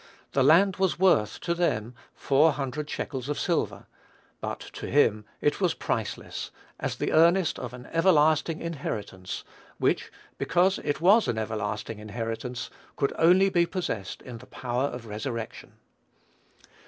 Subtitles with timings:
[0.31, 3.85] "The land was worth" to them "four hundred shekels of silver,"
[4.39, 9.43] but to him it was priceless, as the earnest of an everlasting inheritance,
[9.77, 15.05] which, because it was an everlasting inheritance, could only be possessed in the power of
[15.05, 15.73] resurrection.